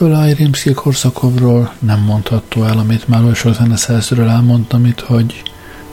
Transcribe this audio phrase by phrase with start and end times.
[0.00, 5.42] Nikolaj Rimsky-Korsakovról nem mondható el, amit már oly sok zeneszerzőről elmondtam itt, hogy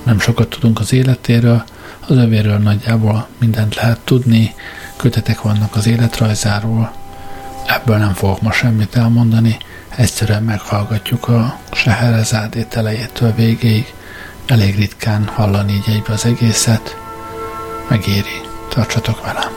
[0.03, 1.63] nem sokat tudunk az életéről,
[2.07, 4.53] az övéről nagyjából mindent lehet tudni,
[4.95, 6.91] kötetek vannak az életrajzáról,
[7.65, 9.57] ebből nem fogok ma semmit elmondani,
[9.95, 13.93] egyszerűen meghallgatjuk a Seherezádét elejétől végéig,
[14.45, 16.97] elég ritkán hallani így egybe az egészet,
[17.89, 19.56] megéri, tartsatok velem!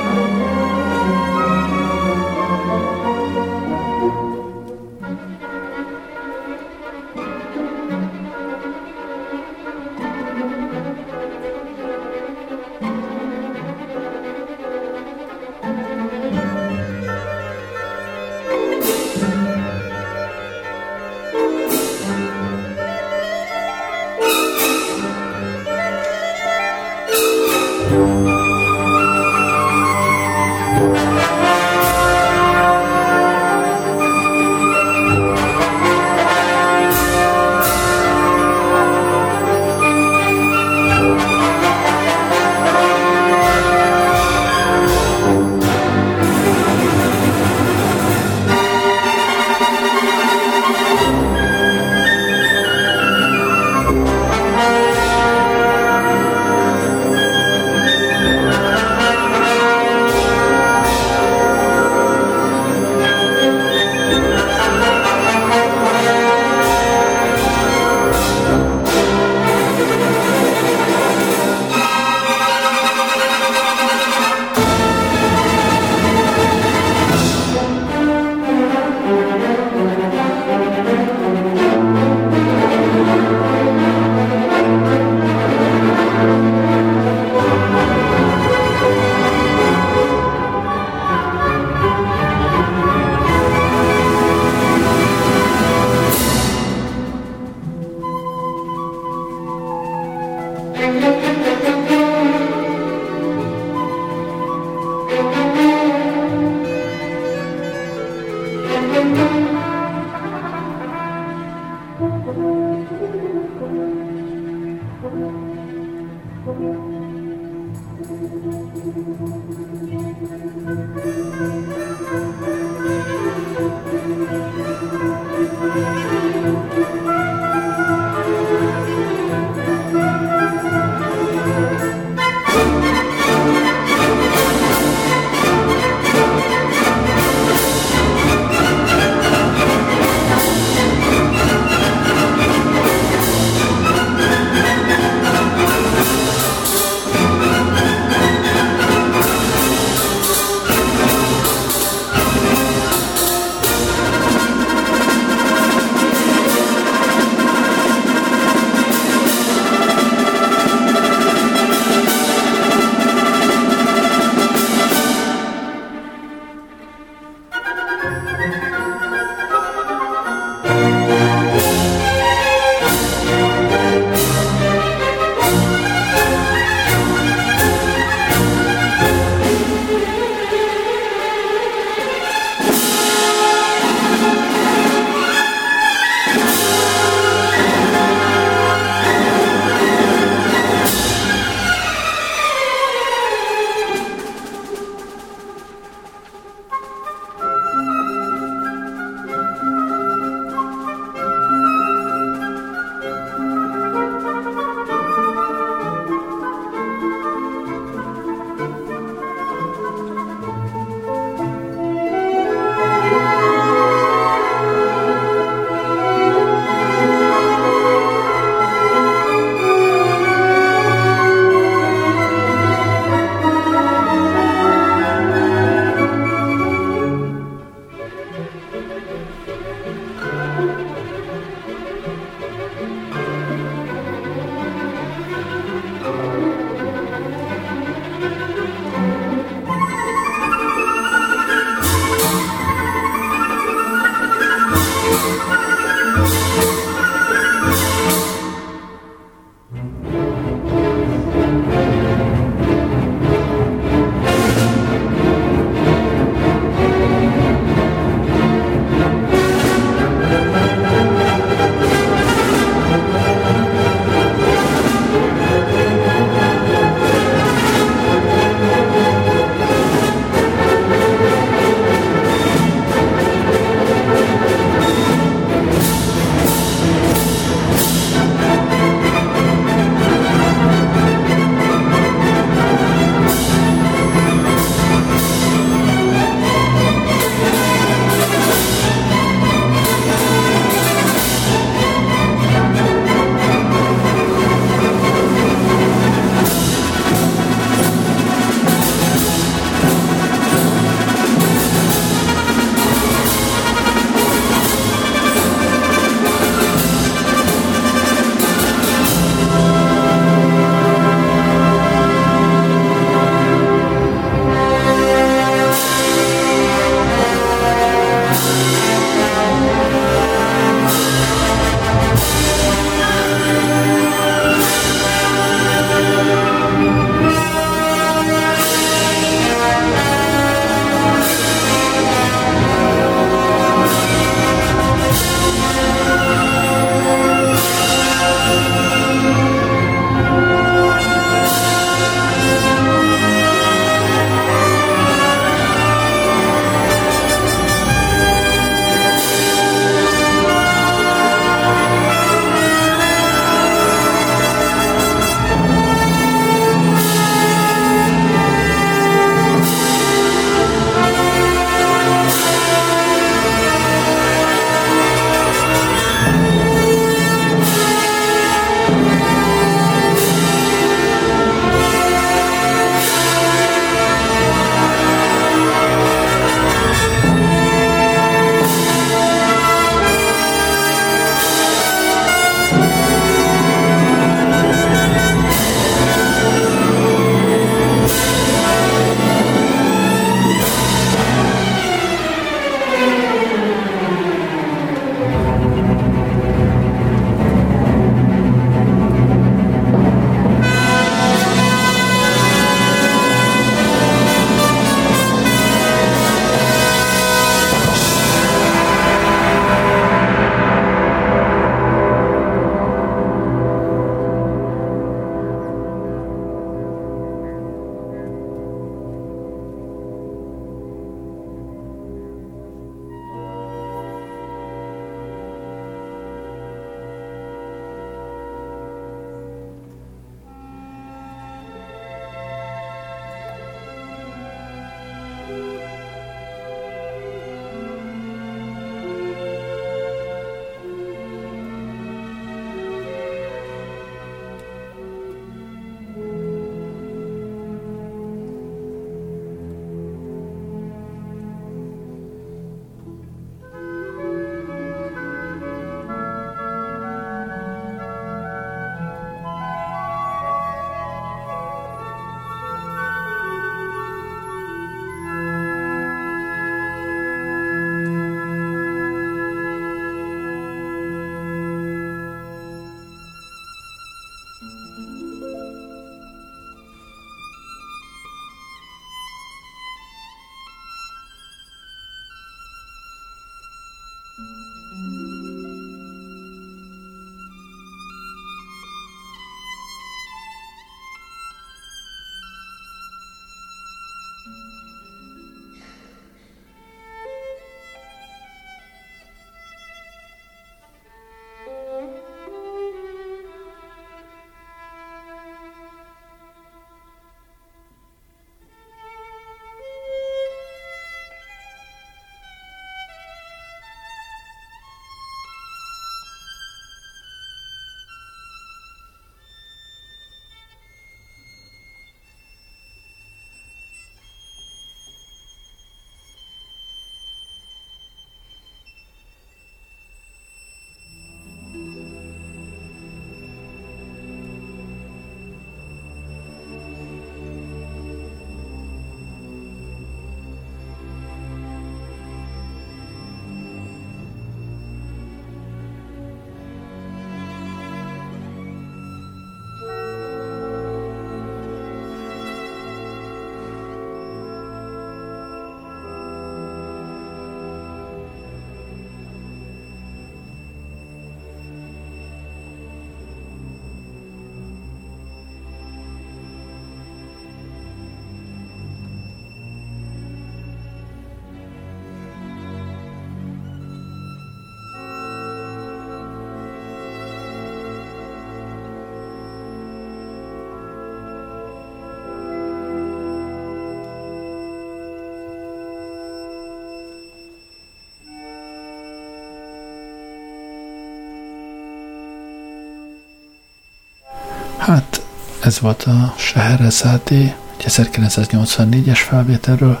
[594.84, 595.22] Hát
[595.60, 600.00] ez volt a Seherezáté, egy 1984-es felvételről.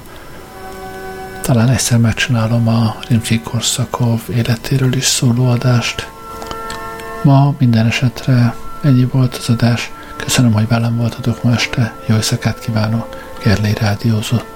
[1.42, 6.08] Talán egyszer megcsinálom a Rimsky Korszakov életéről is szóló adást.
[7.22, 9.90] Ma minden esetre ennyi volt az adás.
[10.16, 11.94] Köszönöm, hogy velem voltatok ma este.
[12.06, 13.16] Jó éjszakát kívánok.
[13.44, 14.53] Gerlei Rádiózott.